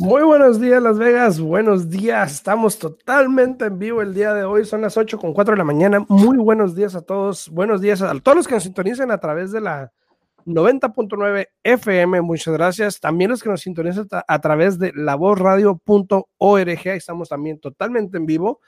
[0.00, 1.38] Muy buenos días, Las Vegas.
[1.38, 2.32] Buenos días.
[2.32, 4.64] Estamos totalmente en vivo el día de hoy.
[4.64, 6.06] Son las 8 con 4 de la mañana.
[6.08, 7.50] Muy buenos días a todos.
[7.50, 9.92] Buenos días a todos los que nos sintonicen a través de la
[10.46, 12.22] 90.9 FM.
[12.22, 12.98] Muchas gracias.
[12.98, 16.86] También los que nos sintonizan a través de lavozradio.org.
[16.86, 18.60] Estamos también totalmente en vivo.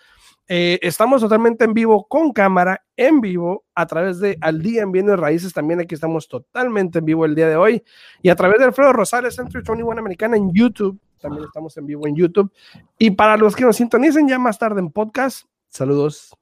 [0.49, 4.93] Eh, estamos totalmente en vivo con cámara, en vivo, a través de Al Día en
[4.93, 5.53] Bienes Raíces.
[5.53, 7.83] También aquí estamos totalmente en vivo el día de hoy.
[8.23, 11.87] Y a través de Alfredo Rosales, Centro Tony One Americana en YouTube también estamos en
[11.87, 12.53] vivo en YouTube.
[12.99, 16.37] Y para los que nos sintonicen ya más tarde en podcast, saludos.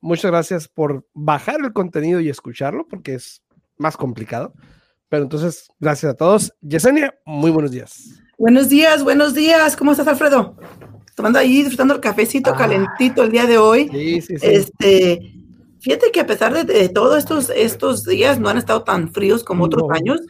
[0.00, 3.42] Muchas gracias por bajar el contenido y escucharlo, porque es
[3.78, 4.52] más complicado.
[5.08, 6.52] Pero entonces, gracias a todos.
[6.60, 8.20] Yesenia, muy buenos días.
[8.36, 9.76] Buenos días, buenos días.
[9.76, 10.56] ¿Cómo estás, Alfredo?
[11.14, 12.56] Tomando ahí, disfrutando el cafecito ah.
[12.56, 13.88] calentito el día de hoy.
[13.90, 14.46] Sí, sí, sí.
[14.46, 15.32] Este,
[15.80, 19.64] fíjate que a pesar de, todos estos, estos días no han estado tan fríos como
[19.64, 20.20] otros años.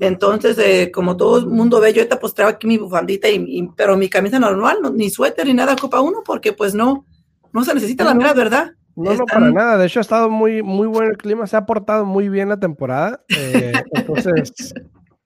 [0.00, 3.68] Entonces, eh, como todo el mundo ve, yo ahorita pues traigo aquí mi bufandita, y,
[3.76, 7.06] pero mi camisa normal, ni suéter ni nada copa uno, porque pues no,
[7.52, 8.72] no se necesita la mera verdad.
[8.96, 9.78] No, no, para nada.
[9.78, 12.58] De hecho, ha estado muy, muy bueno el clima, se ha portado muy bien la
[12.58, 13.22] temporada.
[13.28, 14.74] Eh, entonces,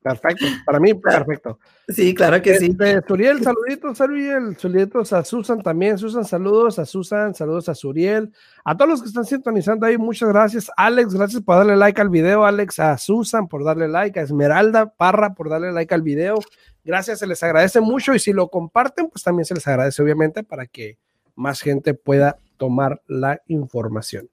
[0.06, 1.58] Perfecto, para mí perfecto.
[1.88, 2.66] Sí, claro que sí.
[2.66, 8.32] Este, Suriel, saluditos, Suriel, saluditos a Susan también, Susan, saludos a Susan, saludos a Suriel,
[8.64, 10.70] a todos los que están sintonizando ahí, muchas gracias.
[10.76, 14.86] Alex, gracias por darle like al video, Alex, a Susan por darle like, a Esmeralda
[14.86, 16.36] Parra por darle like al video.
[16.84, 20.44] Gracias, se les agradece mucho y si lo comparten, pues también se les agradece, obviamente,
[20.44, 20.98] para que
[21.34, 24.30] más gente pueda tomar la información.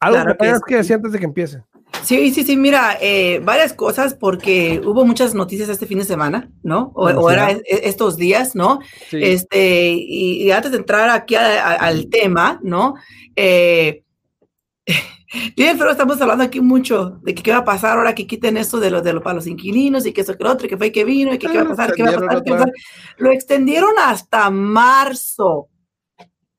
[0.00, 1.62] Algo que tengas que decir antes de que empiece.
[2.04, 6.50] Sí, sí, sí, mira, eh, varias cosas porque hubo muchas noticias este fin de semana,
[6.62, 6.92] ¿no?
[6.94, 8.80] O, era e, estos días, ¿no?
[9.12, 12.94] Este, y, antes de entrar aquí al tema, ¿no?
[13.36, 14.02] Eh,
[15.56, 18.80] Bien, pero estamos hablando aquí mucho de qué va a pasar ahora que quiten esto
[18.80, 20.92] de los de los para los inquilinos y que eso que lo otro, que fue
[20.92, 22.60] que vino y que qué va a pasar, qué va a pasar, qué va a
[22.60, 22.72] pasar.
[23.16, 25.68] Lo extendieron hasta marzo.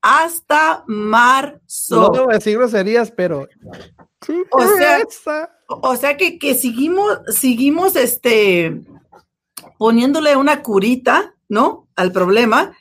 [0.01, 2.11] Hasta marzo.
[2.13, 3.47] No voy a decir groserías, pero
[4.51, 8.81] o sea, o sea que, que seguimos, seguimos este,
[9.77, 11.87] poniéndole una curita, ¿no?
[11.95, 12.75] Al problema.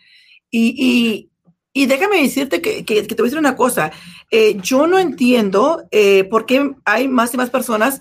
[0.50, 1.28] Y,
[1.72, 3.90] y, déjame decirte que, que, te voy a decir una cosa.
[4.30, 8.00] Eh, yo no entiendo eh, por qué hay más y más personas.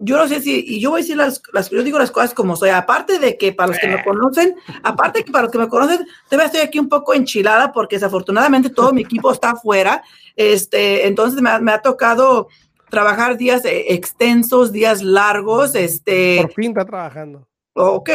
[0.00, 2.32] Yo no sé si, y yo voy a decir las, las, yo digo las cosas
[2.32, 5.52] como soy, aparte de que para los que me conocen, aparte de que para los
[5.52, 9.50] que me conocen, todavía estoy aquí un poco enchilada porque desafortunadamente todo mi equipo está
[9.50, 10.04] afuera,
[10.36, 12.46] este, entonces me me ha tocado
[12.90, 16.38] trabajar días eh, extensos, días largos, este...
[16.42, 17.48] Por fin está trabajando.
[17.80, 18.10] Ok,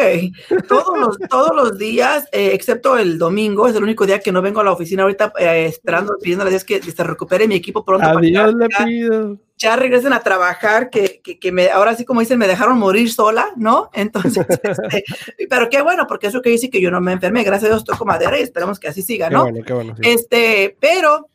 [0.67, 4.41] todos los, todos los días, eh, excepto el domingo, es el único día que no
[4.41, 7.85] vengo a la oficina ahorita eh, esperando, pidiendo a días que se recupere mi equipo
[7.85, 8.06] pronto.
[8.06, 9.38] Adiós le pido.
[9.57, 13.09] Ya regresen a trabajar, que, que, que, me, ahora sí como dicen, me dejaron morir
[13.09, 13.90] sola, ¿no?
[13.94, 15.05] Entonces, este,
[15.50, 17.85] pero qué bueno, porque eso que dice que yo no me enfermé, gracias a Dios
[17.85, 19.45] toco madera y esperamos que así siga, ¿no?
[19.45, 19.95] Qué bueno, qué bueno.
[20.01, 21.29] Este, pero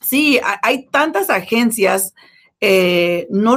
[0.00, 2.14] sí, hay tantas agencias
[2.60, 3.56] eh, no,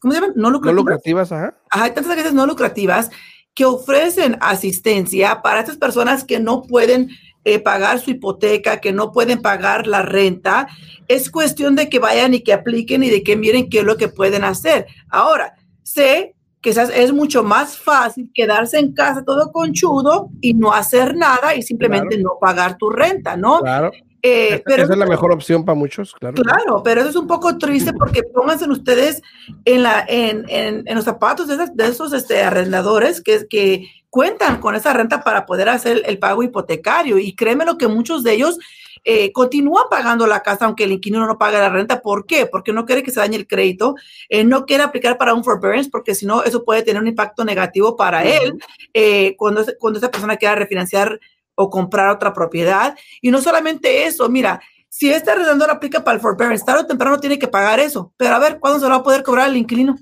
[0.00, 0.32] ¿cómo se llaman?
[0.36, 1.32] No lucrativas.
[1.32, 1.54] ajá.
[1.70, 3.10] Hay tantas agencias no lucrativas
[3.54, 7.10] que ofrecen asistencia para estas personas que no pueden
[7.44, 10.68] eh, pagar su hipoteca, que no pueden pagar la renta.
[11.08, 13.96] Es cuestión de que vayan y que apliquen y de que miren qué es lo
[13.96, 14.86] que pueden hacer.
[15.08, 21.16] Ahora, sé que es mucho más fácil quedarse en casa todo conchudo y no hacer
[21.16, 23.58] nada y simplemente no pagar tu renta, ¿no?
[23.58, 23.90] Claro.
[24.24, 26.40] Eh, pero esa es la mejor opción para muchos, claro.
[26.40, 29.20] Claro, pero eso es un poco triste porque pónganse ustedes
[29.64, 34.60] en, la, en, en, en los zapatos de, de esos este, arrendadores que, que cuentan
[34.60, 37.18] con esa renta para poder hacer el pago hipotecario.
[37.18, 38.58] Y créeme lo que muchos de ellos
[39.04, 42.00] eh, continúan pagando la casa aunque el inquilino no paga la renta.
[42.00, 42.46] ¿Por qué?
[42.46, 43.96] Porque no quiere que se dañe el crédito,
[44.28, 47.44] eh, no quiere aplicar para un forbearance porque si no, eso puede tener un impacto
[47.44, 48.58] negativo para él
[48.94, 51.18] eh, cuando, cuando esa persona quiera refinanciar
[51.54, 52.96] o comprar otra propiedad.
[53.20, 57.18] Y no solamente eso, mira, si este arrendador aplica para el forbearance, tarde o temprano
[57.18, 58.12] tiene que pagar eso.
[58.16, 59.96] Pero a ver, ¿cuándo se va a poder cobrar el inquilino?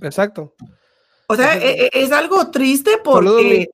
[0.00, 0.54] Exacto.
[1.28, 3.68] O sea, e, e, es, algo triste porque...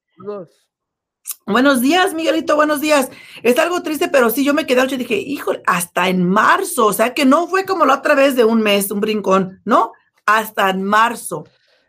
[1.46, 3.08] Buenos días, Miguelito, buenos días.
[3.42, 6.92] Es algo triste, pero sí, yo me quedé y dije, híjole, hasta en marzo, o
[6.92, 9.92] sea, que no fue como la otra vez de un mes, un brincón, ¿no?
[10.26, 11.44] Hasta en marzo.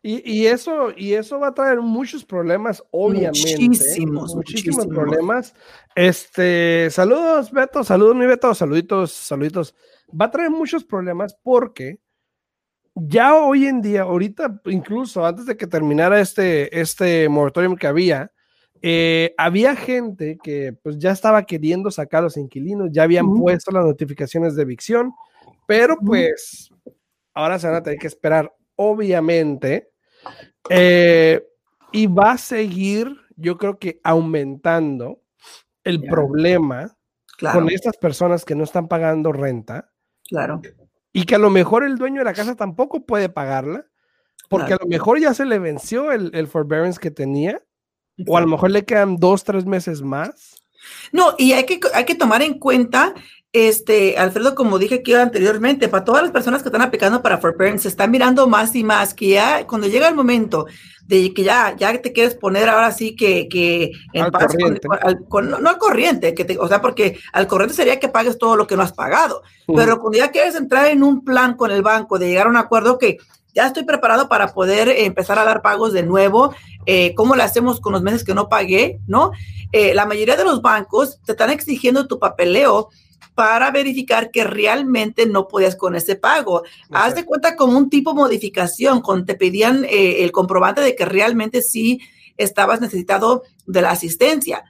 [0.10, 3.58] Y, eso, y eso va a traer muchos problemas, obviamente.
[3.60, 5.54] Muchísimos, muchísimos, problemas.
[5.96, 9.76] Este, saludos, Beto, saludos, mi Beto, saluditos, saluditos.
[10.10, 12.00] Va a traer muchos problemas porque
[12.96, 18.32] ya hoy en día, ahorita, incluso antes de que terminara este, este moratorium que había,
[18.82, 23.72] eh, había gente que pues ya estaba queriendo sacar a los inquilinos, ya habían puesto
[23.72, 25.14] las notificaciones de evicción,
[25.66, 26.70] pero pues
[27.34, 29.90] ahora se van a tener que esperar, obviamente,
[30.70, 31.46] eh,
[31.92, 35.22] y va a seguir, yo creo que aumentando
[35.84, 36.98] el problema
[37.40, 39.92] con estas personas que no están pagando renta.
[40.28, 40.62] Claro.
[41.14, 43.86] Y que a lo mejor el dueño de la casa tampoco puede pagarla,
[44.50, 47.62] porque a lo mejor ya se le venció el, el forbearance que tenía,
[48.28, 50.64] o a lo mejor le quedan dos, tres meses más.
[51.12, 53.14] No, y hay que, hay que tomar en cuenta
[53.58, 57.84] este, Alfredo, como dije aquí anteriormente, para todas las personas que están aplicando para forbearance,
[57.84, 60.68] se están mirando más y más que ya cuando llega el momento
[61.08, 64.54] de que ya, ya te quieres poner ahora sí que, que en paz
[65.30, 68.58] con, no, al corriente, que te, o sea, porque al corriente sería que pagues todo
[68.58, 69.42] lo que no has pagado,
[69.74, 72.58] pero cuando ya quieres entrar en un plan con el banco de llegar a un
[72.58, 73.18] acuerdo que
[73.54, 76.54] ya estoy preparado para poder empezar a dar pagos de nuevo,
[76.86, 79.00] eh, ¿cómo lo hacemos con los meses que no pagué?
[79.08, 79.32] ¿No?
[79.72, 82.90] Eh, la mayoría de los bancos te están exigiendo tu papeleo
[83.36, 86.64] para verificar que realmente no podías con ese pago.
[86.90, 90.96] Haz de cuenta como un tipo de modificación, cuando te pedían eh, el comprobante de
[90.96, 92.02] que realmente sí
[92.38, 94.64] estabas necesitado de la asistencia.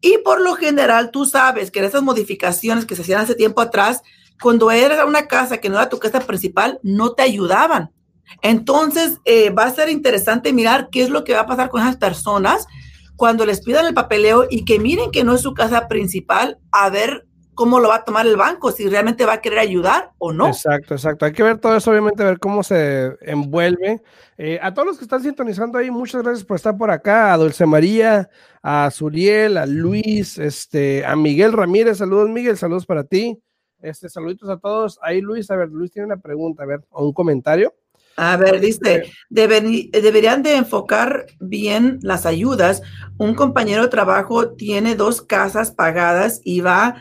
[0.00, 3.60] Y por lo general, tú sabes que en esas modificaciones que se hacían hace tiempo
[3.60, 4.02] atrás,
[4.40, 7.92] cuando era una casa que no era tu casa principal, no te ayudaban.
[8.40, 11.82] Entonces, eh, va a ser interesante mirar qué es lo que va a pasar con
[11.82, 12.66] esas personas
[13.14, 16.90] cuando les pidan el papeleo y que miren que no es su casa principal, a
[16.90, 17.26] ver
[17.62, 20.48] cómo lo va a tomar el banco, si realmente va a querer ayudar o no.
[20.48, 21.26] Exacto, exacto.
[21.26, 24.02] Hay que ver todo eso, obviamente, ver cómo se envuelve.
[24.36, 27.32] Eh, a todos los que están sintonizando ahí, muchas gracias por estar por acá.
[27.32, 28.28] A Dulce María,
[28.64, 31.98] a Zuriel, a Luis, este, a Miguel Ramírez.
[31.98, 33.40] Saludos, Miguel, saludos para ti.
[33.80, 34.98] Este, saluditos a todos.
[35.00, 37.72] Ahí Luis, a ver, Luis tiene una pregunta, a ver, o un comentario.
[38.16, 42.82] A ver, dice, deberían de enfocar bien las ayudas.
[43.18, 46.96] Un compañero de trabajo tiene dos casas pagadas y va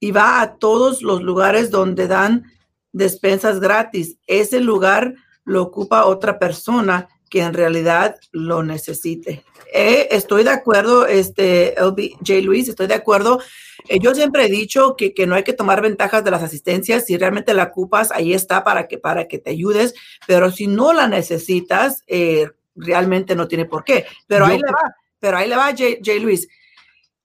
[0.00, 2.44] y va a todos los lugares donde dan
[2.92, 4.16] despensas gratis.
[4.26, 5.14] Ese lugar
[5.44, 9.44] lo ocupa otra persona que en realidad lo necesite.
[9.72, 12.32] Eh, estoy de acuerdo, este, J.
[12.42, 13.40] Luis, estoy de acuerdo.
[13.88, 17.06] Eh, yo siempre he dicho que, no hay que tomar ventajas de las asistencias.
[17.06, 19.94] Si realmente la ocupas, ahí está para que, para que te ayudes.
[20.26, 24.06] Pero si no la necesitas, eh, realmente no tiene por qué.
[24.26, 25.84] Pero ahí le va, pero ahí le va, J.
[26.04, 26.18] J.
[26.20, 26.48] Luis.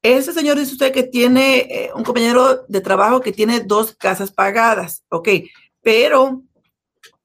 [0.05, 4.29] Ese señor dice usted que tiene eh, un compañero de trabajo que tiene dos casas
[4.29, 5.29] pagadas, ok,
[5.81, 6.43] pero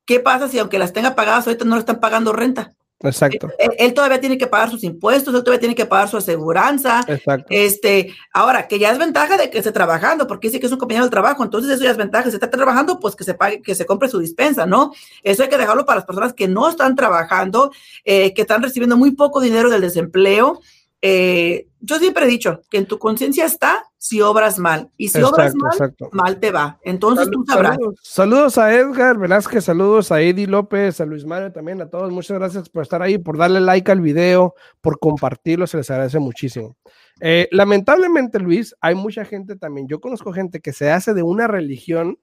[0.07, 2.73] ¿qué pasa si aunque las tenga pagadas ahorita no le están pagando renta?
[3.03, 3.51] Exacto.
[3.79, 7.03] Él, todavía tiene que pagar sus impuestos, él todavía tiene que pagar su aseguranza.
[7.07, 7.47] Exacto.
[7.51, 10.79] Este, ahora, que ya es ventaja de que esté trabajando, porque dice que es un
[10.79, 12.31] compañero de trabajo, entonces eso ya es ventaja.
[12.31, 14.93] Si está trabajando, pues que se pague, que se compre su dispensa, ¿no?
[15.23, 17.73] Eso hay que dejarlo para las personas que no están trabajando,
[18.05, 20.61] eh, que están recibiendo muy poco dinero del desempleo.
[21.03, 24.91] Eh, yo siempre he dicho que en tu conciencia está si obras mal.
[24.97, 26.79] Y si obras mal, mal te va.
[26.83, 27.79] Entonces tú sabrás.
[28.03, 32.11] Saludos, a Edgar Velázquez, saludos a Eddie López, a Luis Mario también, a todos.
[32.11, 36.19] Muchas gracias por estar ahí, por darle like al video, por compartirlo, se les agradece
[36.19, 36.77] muchísimo.
[37.21, 39.89] Eh, lamentablemente, Luis, hay mucha gente también.
[39.89, 42.19] Yo conozco gente que se hace de una religión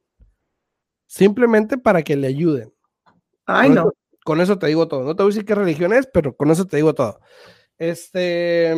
[1.08, 2.74] simplemente para que le ayuden.
[3.46, 3.92] Ay, no.
[4.24, 5.04] con eso te digo todo.
[5.04, 7.20] No te voy a decir qué religión es, pero con eso te digo todo.
[7.78, 8.72] Este,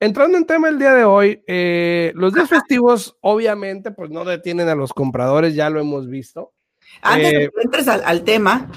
[0.00, 4.68] entrando en tema el día de hoy, eh, los días festivos obviamente pues no detienen
[4.68, 6.52] a los compradores, ya lo hemos visto.
[7.02, 8.70] Antes de eh, que entres al, tema,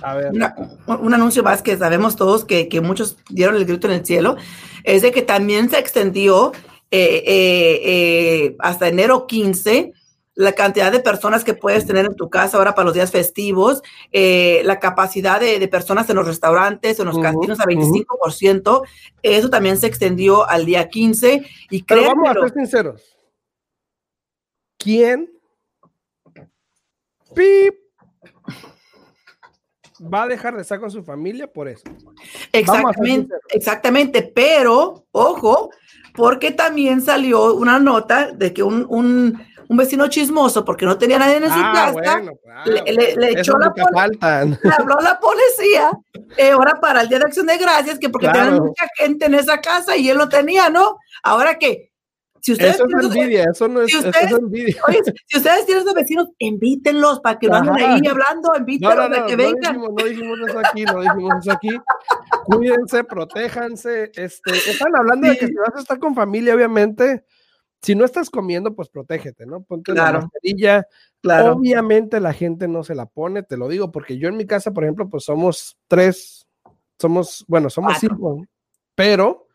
[0.85, 4.35] un anuncio más que sabemos todos que, que, muchos dieron el grito en el cielo,
[4.83, 6.51] es de que también se extendió
[6.91, 9.93] eh, hasta enero 15
[10.35, 13.81] la cantidad de personas que puedes tener en tu casa ahora para los días festivos,
[14.11, 18.81] eh, la capacidad de, personas en los restaurantes, en los casinos a 25%,
[19.21, 21.45] eso también se extendió al día 15.
[21.69, 23.01] Y Pero vamos a ser sinceros.
[24.77, 25.29] ¿Quién
[27.35, 27.75] pip,
[30.01, 31.83] va a dejar de estar con su familia por eso?
[32.51, 35.69] Exactamente, exactamente, pero ojo,
[36.15, 39.39] porque también salió una nota de que un un
[39.77, 42.21] vecino chismoso porque no tenía nadie en su ah, casa,
[42.65, 45.91] le, echó la policía, le habló a la policía,
[46.37, 49.35] eh, ahora para el Día de Acción de Gracias, que porque tenía mucha gente en
[49.35, 50.97] esa casa y él lo tenía, ¿no?
[51.23, 51.91] Ahora que
[52.41, 54.75] si ustedes eso es envidia, eso no es, envidia.
[54.87, 59.19] Oye, si ustedes tienen sus vecinos, invítenlos para que no anden ahí hablando, invítenlos no,
[59.19, 59.79] no, que vengan.
[59.79, 61.69] No dijimos, eso aquí, no dijimos eso aquí.
[62.45, 64.11] Cuídense, protéjanse.
[64.15, 67.25] Este, están hablando de que si vas a estar con familia, obviamente,
[67.81, 69.63] si no estás comiendo, pues protégete, ¿no?
[69.63, 70.87] Ponte la mascarilla.
[71.21, 71.53] Claro.
[71.53, 74.71] Obviamente la gente no se la pone, te lo digo, porque yo en mi casa,
[74.71, 76.47] por ejemplo, pues somos tres,
[76.99, 78.45] somos, bueno, somos cinco,
[78.95, 79.47] pero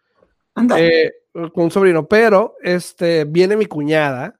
[0.78, 1.12] eh,
[1.52, 4.38] con un sobrino, pero este viene mi cuñada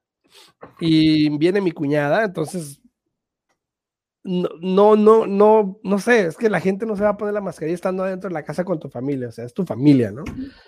[0.81, 2.81] y viene mi cuñada, entonces
[4.27, 7.33] no, no, no, no, no sé, es que la gente no se va a poner
[7.33, 10.11] la mascarilla estando adentro de la casa con tu familia, o sea, es tu familia,
[10.11, 10.25] ¿no?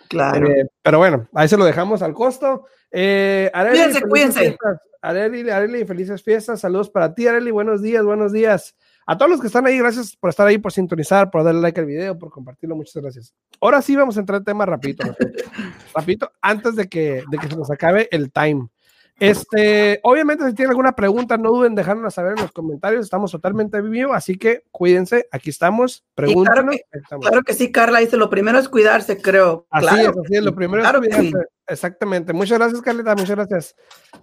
[0.08, 0.48] Claro.
[0.48, 2.66] Eh, pero bueno, ahí se lo dejamos al costo.
[2.90, 4.56] Eh, cuídense, cuídense.
[5.02, 8.76] Areli, Areli, felices fiestas, saludos para ti, Areli, buenos días, buenos días.
[9.06, 11.80] A todos los que están ahí, gracias por estar ahí, por sintonizar, por darle like
[11.80, 13.34] al video, por compartirlo, muchas gracias.
[13.60, 15.04] Ahora sí vamos a entrar en tema rapidito,
[15.94, 18.68] rapidito, antes de que, de que se nos acabe el time.
[19.18, 23.04] Este, obviamente, si tienen alguna pregunta, no duden en dejarnos saber en los comentarios.
[23.04, 25.28] Estamos totalmente vivo, así que cuídense.
[25.32, 26.04] Aquí estamos.
[26.14, 26.76] Pregúntanos.
[27.20, 29.66] Claro que, sí, Carla dice: lo primero es cuidarse, creo.
[29.70, 30.42] Así es, así es.
[30.42, 31.32] Lo primero es cuidarse.
[31.66, 32.32] Exactamente.
[32.32, 33.14] Muchas gracias, Carlita.
[33.14, 33.76] Muchas gracias.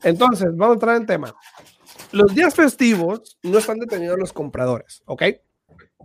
[0.03, 1.35] Entonces, vamos a entrar en tema.
[2.11, 5.23] Los días festivos no están detenidos los compradores, ¿ok?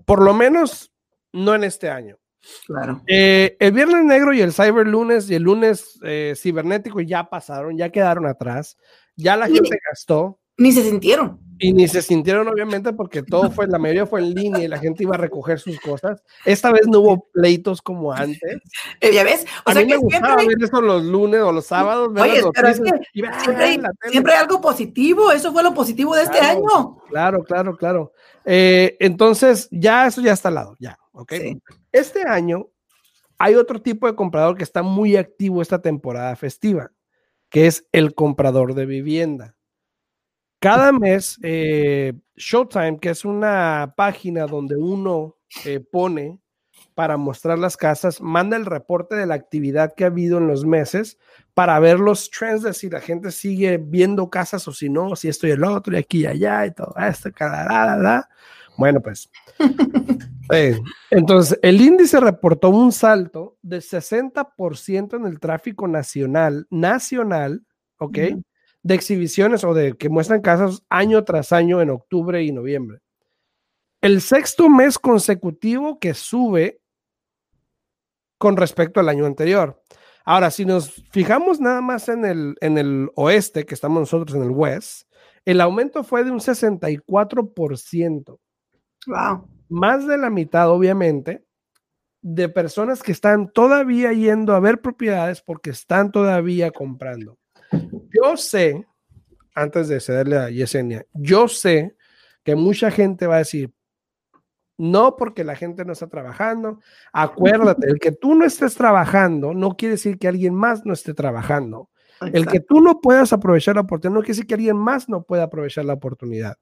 [0.05, 0.93] Por lo menos
[1.33, 2.19] no en este año.
[2.67, 3.03] Claro.
[3.07, 7.77] Eh, el viernes negro y el cyber lunes y el lunes eh, cibernético ya pasaron,
[7.77, 8.77] ya quedaron atrás,
[9.17, 10.39] ya la gente gastó.
[10.57, 11.41] Ni se sintieron.
[11.63, 14.79] Y ni se sintieron, obviamente, porque todo fue, la mayoría fue en línea y la
[14.79, 16.23] gente iba a recoger sus cosas.
[16.47, 18.41] Esta vez no hubo pleitos como antes.
[19.01, 19.47] Eh, ¿Ya ves?
[19.65, 22.11] O a sea mí me gustaba ver eso los lunes o los sábados.
[22.19, 23.81] Oye, pero es que siempre, hay,
[24.11, 25.33] siempre, hay, algo positivo.
[25.33, 26.99] Eso fue lo positivo de este año.
[27.09, 28.13] Claro, claro, claro.
[28.45, 30.99] entonces, ya eso ya está al lado, ya.
[31.21, 31.33] ¿Ok?
[31.93, 32.69] Este año
[33.39, 36.93] hay otro tipo de comprador que está muy activo esta temporada festiva,
[37.49, 39.57] que es el comprador de vivienda.
[40.61, 46.39] Cada mes, eh, Showtime, que es una página donde uno eh, pone
[46.95, 50.67] para mostrar las casas, manda el reporte de la actividad que ha habido en los
[50.67, 51.19] meses
[51.55, 55.29] para ver los trends de si la gente sigue viendo casas o si no, si
[55.29, 58.29] esto y el otro, y aquí y allá, y todo esto, cada,
[58.81, 59.31] Bueno, pues
[61.11, 67.67] entonces, el índice reportó un salto de 60% en el tráfico nacional, nacional,
[67.99, 68.19] ¿ok?
[68.83, 73.01] De exhibiciones o de que muestran casas año tras año en octubre y noviembre.
[74.01, 76.81] El sexto mes consecutivo que sube
[78.39, 79.85] con respecto al año anterior.
[80.25, 84.43] Ahora, si nos fijamos nada más en el, en el oeste, que estamos nosotros en
[84.43, 85.03] el west,
[85.45, 88.39] el aumento fue de un 64%.
[89.07, 91.45] Wow más de la mitad, obviamente,
[92.21, 97.39] de personas que están todavía yendo a ver propiedades porque están todavía comprando.
[97.73, 98.87] Yo sé,
[99.55, 101.97] antes de cederle a Yesenia, yo sé
[102.43, 103.73] que mucha gente va a decir,
[104.77, 106.81] no porque la gente no está trabajando.
[107.13, 111.15] Acuérdate, el que tú no estés trabajando no quiere decir que alguien más no esté
[111.15, 111.91] trabajando.
[112.21, 115.23] El que tú no puedas aprovechar la oportunidad no quiere decir que alguien más no
[115.23, 116.59] pueda aprovechar la oportunidad.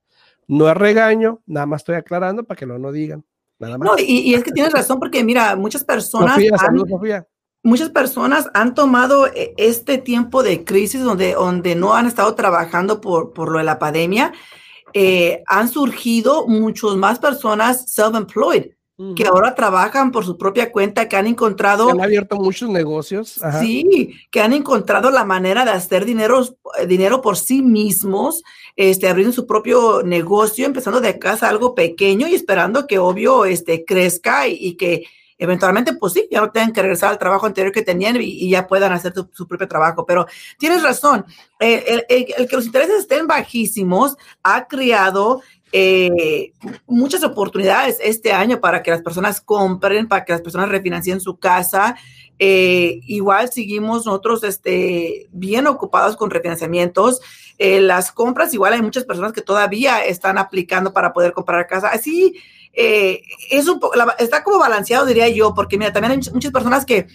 [0.48, 3.24] No es regaño, nada más estoy aclarando para que lo no digan.
[3.58, 3.86] Nada más.
[3.86, 6.38] No, y, es que tienes razón porque mira, muchas personas...
[6.58, 7.24] han,
[7.64, 13.00] Muchas personas han tomado eh, este tiempo de crisis donde, donde no han estado trabajando
[13.00, 14.32] por, por lo de la pandemia.
[14.94, 18.77] Eh, han surgido muchas más personas self-employed
[19.14, 21.88] que ahora trabajan por su propia cuenta, que han encontrado...
[21.88, 23.38] han abierto muchos negocios.
[23.60, 26.42] Sí, que han encontrado la manera de hacer dinero,
[26.80, 28.42] eh, dinero por sí mismos,
[28.74, 33.84] este, abriendo su propio negocio, empezando de casa algo pequeño y esperando que obvio este,
[33.84, 35.04] crezca y, que
[35.38, 38.66] eventualmente, pues sí, ya no tengan que regresar al trabajo anterior que tenían y, ya
[38.66, 40.06] puedan hacer su, propio trabajo.
[40.06, 40.26] Pero
[40.58, 41.24] tienes razón,
[41.60, 45.40] el, el, que los intereses estén bajísimos ha creado
[45.72, 46.52] eh,
[46.86, 51.38] muchas oportunidades este año para que las personas compren, para que las personas refinancien su
[51.38, 51.96] casa.
[52.38, 57.20] Eh, igual seguimos nosotros este, bien ocupados con refinanciamientos.
[57.58, 61.88] Eh, las compras, igual hay muchas personas que todavía están aplicando para poder comprar casa.
[61.88, 62.34] Así
[62.80, 63.80] es un
[64.20, 67.08] está como balanceado, diría yo, porque mira, también hay muchas personas que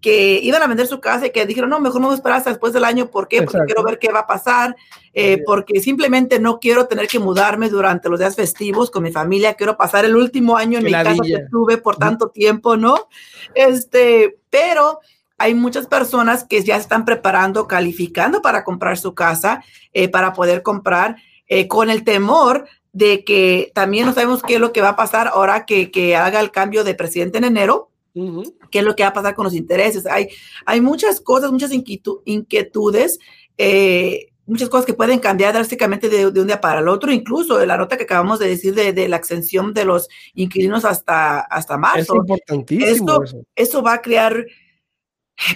[0.00, 2.50] que iban a vender su casa y que dijeron, no, mejor no me esperar hasta
[2.50, 3.10] después del año.
[3.10, 3.42] ¿Por qué?
[3.42, 4.74] Porque quiero ver qué va a pasar,
[5.12, 9.54] eh, porque simplemente no quiero tener que mudarme durante los días festivos con mi familia.
[9.54, 13.08] Quiero pasar el último año en mi casa que tuve por tanto tiempo, ¿no?
[13.54, 15.00] Este, pero
[15.36, 20.62] hay muchas personas que ya están preparando, calificando para comprar su casa, eh, para poder
[20.62, 21.16] comprar,
[21.46, 24.96] eh, con el temor de que también no sabemos qué es lo que va a
[24.96, 29.02] pasar ahora que, que haga el cambio de presidente en enero ¿Qué es lo que
[29.02, 30.06] va a pasar con los intereses?
[30.06, 30.28] Hay,
[30.66, 33.18] hay muchas cosas, muchas inquietudes.
[33.56, 37.76] Eh, muchas cosas que pueden cambiar drásticamente de, un día para el otro, incluso la
[37.76, 42.14] nota que acabamos de decir de, la extensión de los inquilinos hasta, hasta marzo.
[42.14, 43.22] Es importantísimo.
[43.22, 43.82] Esto, eso.
[43.82, 44.44] va a crear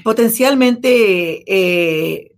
[0.05, 2.34] potencialmente eh,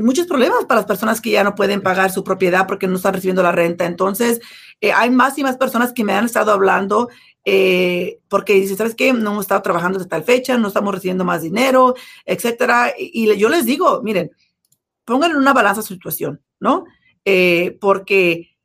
[0.00, 3.14] muchos problemas para las personas que ya no pueden pagar su propiedad porque no están
[3.14, 3.86] recibiendo la renta.
[3.86, 4.40] Entonces,
[4.80, 7.08] eh, hay más y más personas que me han estado hablando
[7.44, 9.12] eh, porque dicen, ¿sabes qué?
[9.12, 12.92] No hemos estado trabajando hasta tal fecha, no estamos recibiendo más dinero, etcétera.
[12.96, 14.30] y yo les digo, miren,
[15.04, 16.84] pongan en una balanza su situación, ¿no?
[17.24, 18.56] Eh, porque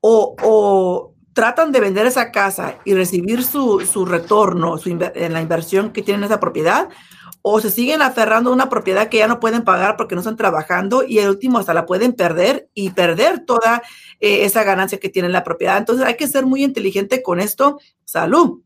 [0.00, 6.22] o, tratan de vender esa casa y recibir su, retorno en la inversión que tienen
[6.22, 6.88] en esa propiedad,
[7.50, 10.36] o se siguen aferrando a una propiedad que ya no pueden pagar porque no están
[10.36, 13.82] trabajando y el último hasta la pueden perder y perder toda
[14.20, 15.78] eh, esa ganancia que tiene la propiedad.
[15.78, 17.80] Entonces hay que ser muy inteligente con esto.
[18.04, 18.60] Salud.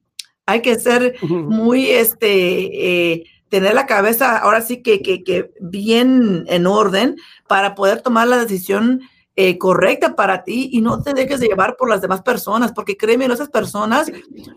[0.47, 6.67] Hay que ser muy, este, eh, tener la cabeza ahora sí que, que, bien en
[6.67, 7.15] orden
[7.47, 9.03] para poder tomar la decisión
[9.37, 12.97] eh, correcta para ti y no te dejes de llevar por las demás personas, porque
[12.97, 14.11] créeme, esas personas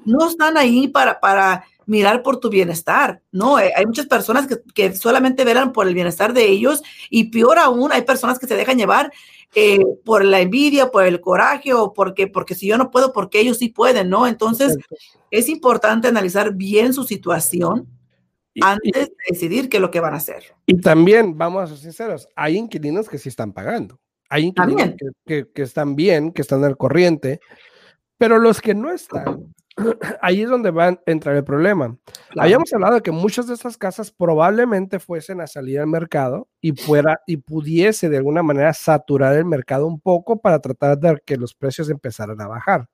[0.03, 3.59] no están ahí para, para mirar por tu bienestar, ¿no?
[3.59, 7.59] Eh, hay muchas personas que, que, solamente verán por el bienestar de ellos y peor
[7.59, 9.11] aún, hay personas que se dejan llevar
[9.57, 13.39] eh, por la envidia, por el coraje o porque, porque si yo no puedo, porque
[13.39, 14.27] ellos sí pueden, ¿no?
[14.27, 14.77] Entonces,
[15.31, 17.87] es importante analizar bien su situación
[18.61, 20.43] antes de decidir qué es lo que van a hacer.
[20.65, 23.97] Y también, vamos a ser sinceros, hay inquilinos que sí están pagando.
[24.29, 27.39] Hay inquilinos que, que, están bien, que están al corriente,
[28.17, 29.53] pero los que no están,
[30.21, 31.97] ahí es donde va a entrar el problema.
[32.37, 36.71] Habíamos hablado de que muchas de estas casas probablemente fuesen a salir al mercado y,
[36.71, 41.37] fuera, y pudiese de alguna manera saturar el mercado un poco para tratar de que
[41.37, 42.87] los precios empezaran a bajar.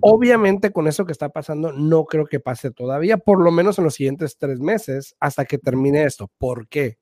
[0.00, 3.84] Obviamente con eso que está pasando, no creo que pase todavía, por lo menos en
[3.84, 6.30] los siguientes tres meses, hasta que termine esto.
[6.38, 6.98] ¿Por qué?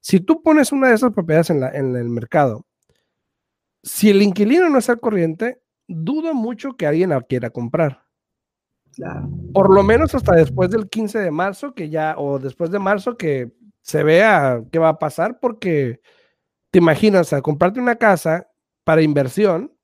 [0.00, 2.66] Si tú pones una de esas propiedades en, el mercado,
[3.82, 8.03] si el inquilino no está al corriente, dudo mucho que alguien la quiera comprar.
[9.52, 13.16] Por lo menos hasta después del 15 de marzo, que ya, o después de marzo,
[13.16, 16.00] que se vea qué va a pasar, porque
[16.70, 18.48] te imaginas a comprarte una casa
[18.84, 19.74] para inversión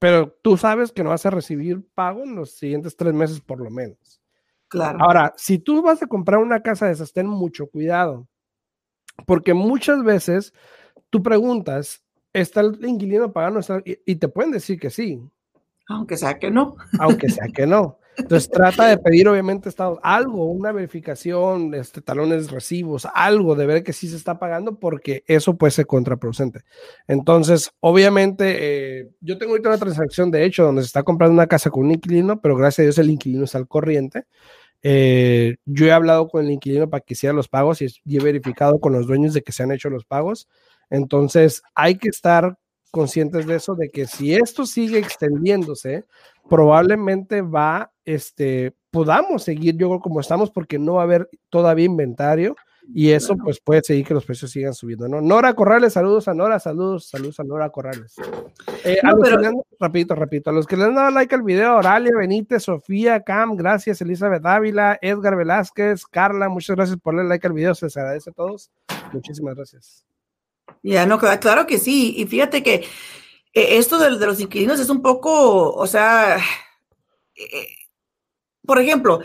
[0.00, 3.60] pero tú sabes que no vas a recibir pago en los siguientes tres meses por
[3.60, 4.20] lo menos.
[4.66, 4.98] Claro.
[5.00, 8.26] Ahora, si tú vas a comprar una casa de esas, ten mucho cuidado,
[9.26, 10.54] porque muchas veces
[11.10, 13.60] tú preguntas, ¿está el inquilino pagando?
[13.84, 15.20] Y, te pueden decir que sí.
[15.86, 16.76] Aunque sea que no.
[16.98, 17.98] Aunque sea que no.
[18.16, 23.82] Entonces trata de pedir, obviamente, estado, algo, una verificación, este, talones, recibos, algo de ver
[23.82, 26.60] que sí se está pagando, porque eso puede ser contraproducente.
[27.08, 28.56] Entonces, obviamente,
[29.00, 31.84] eh, yo tengo ahorita una transacción, de hecho, donde se está comprando una casa con
[31.86, 34.24] un inquilino, pero gracias a Dios el inquilino está al corriente.
[34.82, 38.20] Eh, yo he hablado con el inquilino para que hiciera los pagos y, y he
[38.20, 40.48] verificado con los dueños de que se han hecho los pagos.
[40.90, 42.56] Entonces, hay que estar
[42.90, 46.04] conscientes de eso, de que si esto sigue extendiéndose,
[46.48, 51.84] probablemente va, este, podamos seguir, yo creo, como estamos, porque no va a haber todavía
[51.84, 52.56] inventario
[52.92, 55.20] y eso pues puede seguir que los precios sigan subiendo, ¿no?
[55.20, 58.16] Nora Corrales, saludos a Nora, saludos, saludos a Nora Corrales.
[58.84, 58.98] Eh,
[59.78, 63.56] rapidito, rapidito, a los que le han dado like al video, Oralia Benítez, Sofía, Cam,
[63.56, 67.96] gracias, Elizabeth Ávila, Edgar Velázquez, Carla, muchas gracias por darle like al video, se les
[67.96, 68.70] agradece a todos,
[69.12, 70.04] muchísimas gracias.
[70.82, 72.14] Ya, no, claro que sí.
[72.16, 76.38] Y fíjate que eh, esto de, los inquilinos es un poco, o sea,
[77.36, 77.68] eh,
[78.70, 79.18] por ejemplo,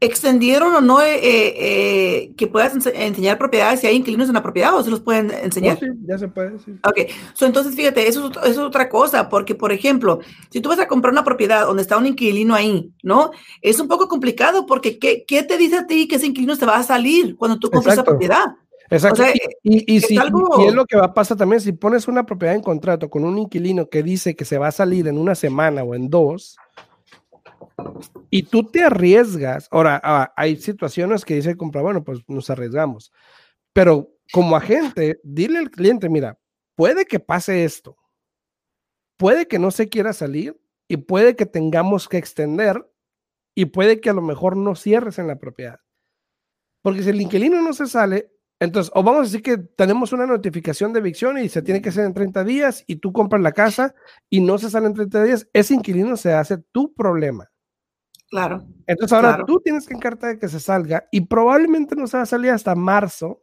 [0.00, 4.82] extendieron o no eh, que puedas enseñar propiedades si hay inquilinos en la propiedad o
[4.82, 5.76] se los pueden enseñar.
[5.76, 6.72] Oh, sí, ya se puede, sí.
[6.84, 10.18] Ok, entonces fíjate, eso, es otra cosa, porque por ejemplo,
[10.50, 13.30] si tú vas a comprar una propiedad donde está un inquilino ahí, ¿no?
[13.62, 16.66] Es un poco complicado porque ¿qué, qué te dice a ti que ese inquilino te
[16.66, 18.46] va a salir cuando tú compras esa propiedad?
[18.90, 19.22] Exacto.
[19.62, 23.08] y, si, es lo que va a pasar también, si pones una propiedad en contrato
[23.08, 26.10] con un inquilino que dice que se va a salir en una semana o en
[26.10, 26.56] dos,
[28.30, 32.48] y tú te arriesgas, ahora ah, hay situaciones que dice el comprador, bueno, pues nos
[32.50, 33.12] arriesgamos,
[33.72, 36.38] pero como agente, dile al cliente, mira,
[36.74, 37.96] puede que pase esto,
[39.16, 40.58] puede que no se quiera salir
[40.88, 42.90] y puede que tengamos que extender
[43.54, 45.80] y puede que a lo mejor no cierres en la propiedad.
[46.82, 50.26] Porque si el inquilino no se sale, entonces, o vamos a decir que tenemos una
[50.26, 53.52] notificación de evicción y se tiene que hacer en 30 días y tú compras la
[53.52, 53.94] casa
[54.30, 57.50] y no se sale en 30 días, ese inquilino se hace tu problema.
[58.30, 58.64] Claro.
[58.86, 62.24] Entonces ahora tú tienes que encartar de que se salga y probablemente no se va
[62.24, 63.42] a salir hasta marzo.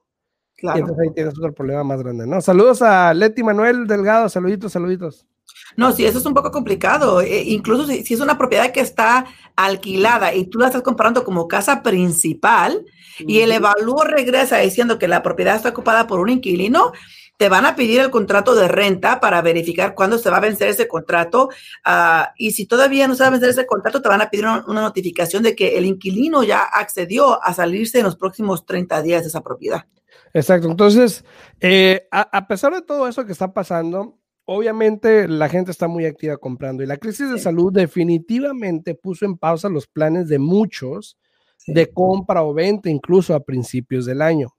[0.57, 0.77] Claro.
[0.77, 2.41] Y entonces ahí tienes otro problema más grande, ¿no?
[2.41, 5.27] Saludos a Leti Manuel Delgado, saluditos, saluditos.
[5.75, 7.21] No, sí, eso es un poco complicado.
[7.21, 11.47] Eh, incluso si, es una propiedad que está alquilada y tú la estás comprando como
[11.47, 12.85] casa principal
[13.19, 16.91] y el evalúo regresa diciendo que la propiedad está ocupada por un inquilino,
[17.37, 20.69] te van a pedir el contrato de renta para verificar cuándo se va a vencer
[20.69, 21.49] ese contrato.
[21.83, 24.45] Ah, y si todavía no se va a vencer ese contrato, te van a pedir
[24.45, 29.21] una, notificación de que el inquilino ya accedió a salirse en los próximos 30 días
[29.23, 29.85] de esa propiedad.
[30.33, 30.69] Exacto.
[30.69, 31.23] Entonces,
[31.59, 36.37] eh, a, pesar de todo eso que está pasando, obviamente la gente está muy activa
[36.37, 41.17] comprando y la crisis de salud definitivamente puso en pausa los planes de muchos
[41.65, 44.53] de compra o venta incluso a principios del año.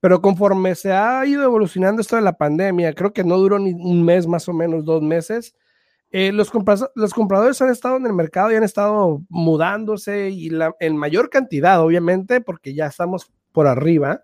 [0.00, 3.72] Pero conforme se ha ido evolucionando esto de la pandemia, creo que no duró ni
[3.72, 5.54] un mes, más o menos dos meses,
[6.10, 6.50] eh, los,
[6.94, 11.28] los, compradores han estado en el mercado y han estado mudándose y la, en mayor
[11.30, 14.22] cantidad, obviamente, porque ya estamos por arriba,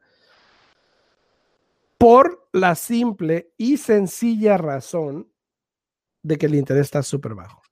[1.98, 5.32] por la simple y sencilla razón
[6.22, 7.62] de que el interés está súper bajo.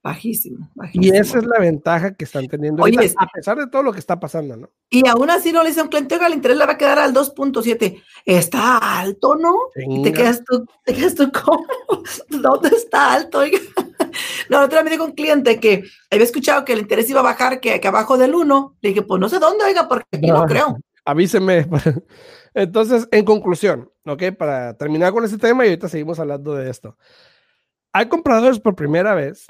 [0.00, 3.98] Bajísimo, Y esa es la ventaja que están teniendo a pesar de todo lo que
[3.98, 4.70] está pasando, ¿no?
[4.88, 8.00] Y aún así no le dicen cliente, el interés le va a quedar al 2.7.
[8.24, 9.54] Está alto, ¿no?
[9.74, 11.66] Y te quedas tú, te quedas tú, ¿cómo?
[12.28, 13.42] ¿Dónde está alto?
[14.48, 17.24] No, otra vez me dijo un cliente que había escuchado que el interés iba a
[17.24, 18.76] bajar, que, que abajo del 1.
[18.80, 20.78] Le dije, pues no sé dónde, oiga, porque no, creo.
[21.04, 21.66] Avíseme.
[22.58, 24.32] Entonces, en conclusión, ¿ok?
[24.36, 26.96] Para terminar con este tema y ahorita seguimos hablando de esto.
[27.92, 29.46] Hay compradores por primera vez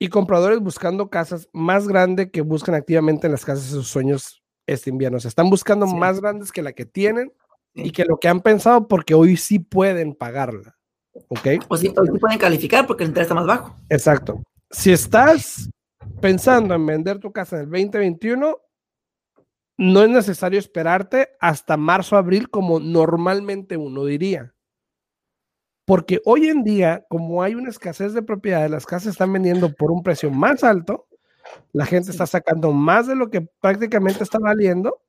[0.00, 4.42] y compradores buscando casas más grandes que buscan activamente en las casas de sus sueños
[4.66, 5.20] este invierno.
[5.20, 7.32] Se están buscando más grandes que la que tienen
[7.74, 10.76] y que lo que han pensado porque hoy sí pueden pagarla.
[11.28, 11.46] ¿Ok?
[11.68, 13.76] O sí, hoy sí pueden calificar porque el interés está más bajo.
[13.88, 14.42] Exacto.
[14.68, 15.70] Si estás
[16.20, 18.63] pensando en vender tu casa en el 2021,
[19.76, 24.54] no es necesario esperarte hasta marzo, abril, como normalmente uno diría.
[25.84, 29.90] Porque hoy en día, como hay una escasez de propiedades, las casas están vendiendo por
[29.90, 31.06] un precio más alto,
[31.72, 35.02] la gente está sacando más de lo que prácticamente está valiendo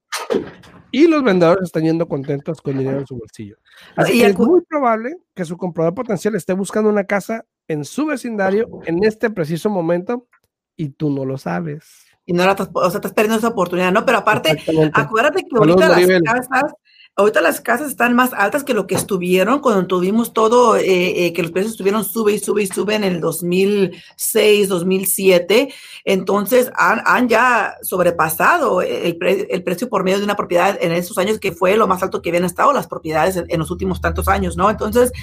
[0.92, 3.58] y los vendedores están yendo contentos con dinero en su bolsillo.
[3.96, 8.06] Así que es muy probable que su comprador potencial esté buscando una casa en su
[8.06, 10.28] vecindario en este preciso momento
[10.76, 12.06] y tú no lo sabes.
[12.26, 14.06] Y no la estás, o sea, estás perdiendo esa oportunidad, ¿no?
[14.06, 14.58] Pero aparte,
[14.94, 16.74] acuérdate que ahorita las casas
[17.18, 20.84] Ahorita las casas están más altas que lo que estuvieron cuando tuvimos todo, eh,
[21.26, 25.74] eh, que los precios estuvieron sube y sube y sube en el 2006, 2007.
[26.04, 31.54] Entonces han, ya sobrepasado el, precio por medio de una propiedad en esos años que
[31.54, 34.70] fue lo más alto que habían estado las propiedades en, los últimos tantos años, ¿no?
[34.70, 35.14] Entonces,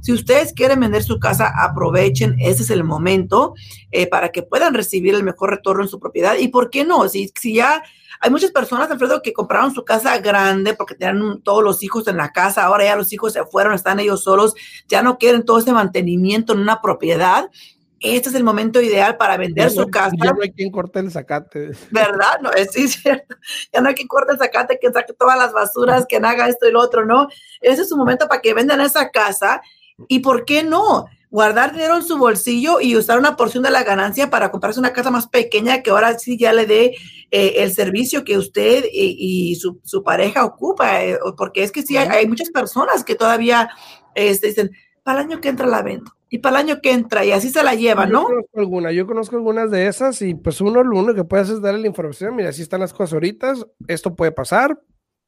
[0.00, 3.52] si ustedes quieren vender su casa, aprovechen, ese es el momento
[3.90, 6.38] eh, para que puedan recibir el mejor retorno en su propiedad.
[6.38, 7.82] Y por qué no, si, si ya
[8.22, 12.16] hay muchas personas, Alfredo, que compraron su casa grande porque tenían todos los hijos en
[12.16, 14.54] la casa, ahora ya los hijos se fueron, están ellos solos,
[14.86, 17.50] ya no quieren todo ese mantenimiento en una propiedad.
[17.98, 20.14] Este es el momento ideal para vender su casa.
[20.22, 21.72] Ya no hay quien corte el zacate.
[21.90, 22.38] ¿Verdad?
[22.40, 23.34] No, es sí, cierto.
[23.72, 26.68] Ya no hay quien corte el zacate, que saque todas las basuras, que haga esto
[26.68, 27.26] y lo otro, ¿no?
[27.60, 29.60] Ese es su momento para que vendan esa casa.
[30.06, 31.06] ¿Y por qué no?
[31.32, 34.92] Guardar dinero en su bolsillo y usar una porción de la ganancia para comprarse una
[34.92, 36.94] casa más pequeña que ahora sí ya le dé
[37.30, 42.28] eh, el servicio que usted y, su, pareja ocupa, eh, porque es que sí, hay,
[42.28, 43.70] muchas personas que todavía
[44.14, 47.24] este, dicen, para el año que entra la vendo y para el año que entra
[47.24, 48.24] y así se la lleva, ¿no?
[48.24, 51.44] Yo conozco, alguna, yo conozco algunas de esas y pues uno lo único que puede
[51.44, 53.54] hacer es darle la información, mira, así están las cosas ahorita,
[53.88, 54.78] esto puede pasar,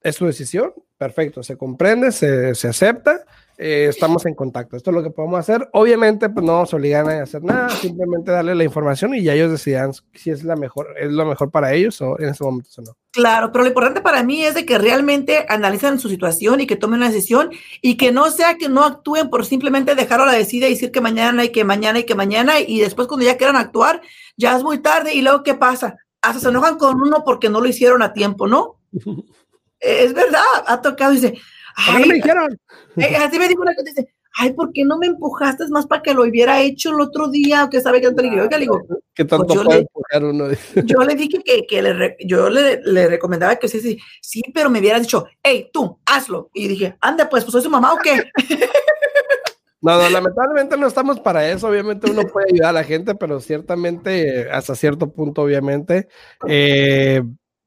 [0.03, 3.25] es su decisión, perfecto, se comprende, se, se acepta
[3.57, 4.77] eh, estamos en contacto.
[4.77, 5.69] Esto es lo que podemos hacer.
[5.73, 9.51] Obviamente, pues no nos obligan a hacer nada, simplemente darle la información y ya ellos
[9.51, 12.83] decidan si es la mejor, es lo mejor para ellos o en ese momento o
[12.83, 12.97] no.
[13.12, 16.77] Claro, pero lo importante para mí es de que realmente analicen su situación y que
[16.77, 20.38] tomen una decisión y que no sea que no actúen por simplemente dejarlo a la
[20.38, 23.37] decida y decir que mañana y que mañana y que mañana y después cuando ya
[23.37, 24.03] quieran actuar,
[24.37, 25.97] ya es muy tarde y luego ¿qué pasa?
[26.23, 28.81] Hasta se enojan con uno porque no lo hicieron a tiempo, ¿no?
[29.79, 31.35] es verdad, ha tocado y dice,
[31.77, 32.59] Ay, me dijeron?
[32.97, 36.03] Eh, así me dijo una cosa, dice, ay, ¿por qué no me empujaste más para
[36.03, 37.69] que lo hubiera hecho el otro día?
[37.71, 38.83] Que sabe que le digo, oiga, le digo,
[39.15, 40.49] ¿Qué tanto pues yo, le, uno?
[40.85, 44.71] yo le dije que, que le, yo le, le, recomendaba que sí, sí, sí, pero
[44.71, 46.51] me hubiera dicho, hey, tú, hazlo.
[46.53, 48.25] Y dije, anda, pues, pues, ¿soy su mamá o qué?
[49.85, 51.69] No, no, lamentablemente no estamos para eso.
[51.69, 56.09] Obviamente uno puede ayudar a la gente, pero ciertamente hasta cierto punto, obviamente.
[56.49, 57.23] Eh,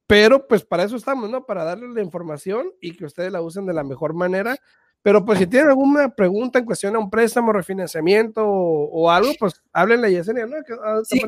[0.08, 1.46] pero pues para eso estamos, ¿no?
[1.46, 4.58] Para darles la información y que ustedes la usen de la mejor manera.
[5.04, 9.62] Pero pues si tienen alguna pregunta en cuestión a un préstamo, refinanciamiento o, algo, pues
[9.72, 10.58] háblenle a Yesenia, ¿no?
[11.06, 11.22] Sí,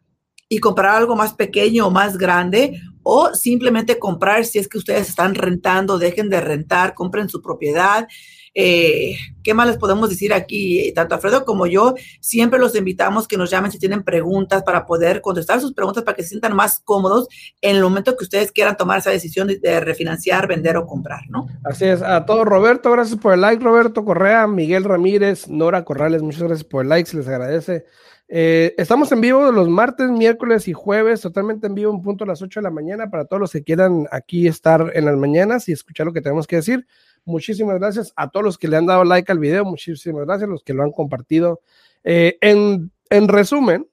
[0.51, 5.07] y comprar algo más pequeño o más grande o simplemente comprar si es que ustedes
[5.07, 8.05] están rentando, dejen de rentar, compren su propiedad.
[8.53, 10.91] Eh, ¿Qué más les podemos decir aquí?
[10.93, 15.21] Tanto Alfredo como yo, siempre los invitamos que nos llamen si tienen preguntas para poder
[15.21, 17.29] contestar sus preguntas para que se sientan más cómodos
[17.61, 21.47] en el momento que ustedes quieran tomar esa decisión de, refinanciar, vender o comprar, ¿no?
[21.63, 22.01] Así es.
[22.01, 26.65] A todos, Roberto, gracias por el like, Roberto Correa, Miguel Ramírez, Nora Corrales, muchas gracias
[26.65, 27.85] por el like, se les agradece.
[28.33, 32.27] Eh, estamos en vivo los martes, miércoles y jueves, totalmente en vivo, en punto a
[32.27, 35.67] las 8 de la mañana, para todos los que quieran aquí estar en las mañanas
[35.67, 36.87] y escuchar lo que tenemos que decir.
[37.25, 40.51] Muchísimas gracias a todos los que le han dado like al video, muchísimas gracias a
[40.51, 41.59] los que lo han compartido.
[42.05, 43.89] Eh, en, en resumen,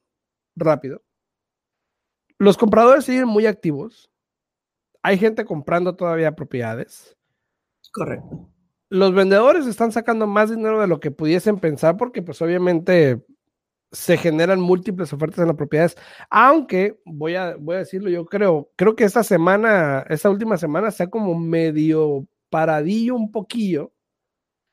[0.54, 1.02] rápido,
[2.38, 4.08] los compradores siguen muy activos.
[5.02, 7.16] Hay gente comprando todavía propiedades.
[7.92, 8.48] Correcto.
[8.88, 13.24] Los vendedores están sacando más dinero de lo que pudiesen pensar porque pues obviamente
[13.92, 15.96] se generan múltiples ofertas en las propiedades,
[16.30, 20.88] aunque voy a, voy a decirlo, yo creo, creo que esta semana, esta última semana
[20.88, 23.92] está como medio paradillo un poquillo.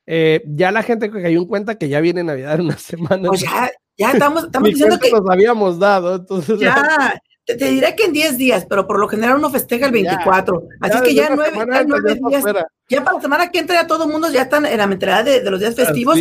[0.08, 3.30] Eh, ya la gente que cayó en cuenta que ya viene Navidad en una semana.
[3.30, 6.16] Pues ya, ya estamos, estamos diciendo que nos habíamos dado.
[6.16, 9.94] Entonces, ya, te, diré que en 10 días, pero por lo general uno festeja el
[9.94, 10.62] 24.
[10.82, 11.52] Así que ya nueve,
[12.30, 12.44] días.
[12.90, 15.26] Ya para la semana que entra ya todo el mundo ya están en la mentalidad
[15.26, 16.20] de, de los días festivos.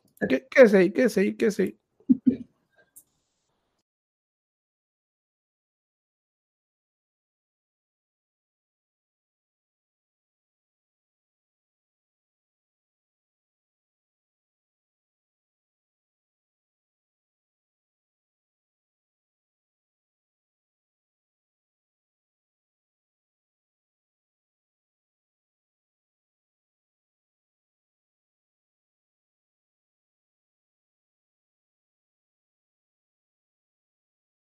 [0.51, 1.79] Quédese ahí, quédese ahí, quédese ahí.